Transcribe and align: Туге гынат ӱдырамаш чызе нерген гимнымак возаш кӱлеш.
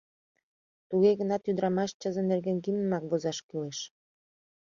Туге 0.89 1.11
гынат 1.19 1.47
ӱдырамаш 1.49 1.91
чызе 2.01 2.21
нерген 2.31 2.57
гимнымак 2.65 3.03
возаш 3.09 3.37
кӱлеш. 3.47 3.79